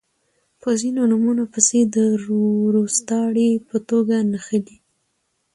[0.61, 1.97] په ځینو نومونو پسې د
[2.65, 4.77] وروستاړي په توګه نښلی